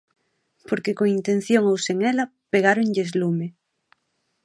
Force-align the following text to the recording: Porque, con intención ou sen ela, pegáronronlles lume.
Porque, 0.67 0.95
con 0.97 1.07
intención 1.17 1.63
ou 1.71 1.75
sen 1.85 1.97
ela, 2.11 2.25
pegáronronlles 2.53 3.11
lume. 3.19 3.47